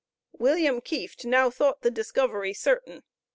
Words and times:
William 0.39 0.81
Kieft 0.81 1.25
now 1.25 1.51
thought 1.51 1.83
the 1.83 1.91
discovery 1.91 2.55
certain. 2.55 3.03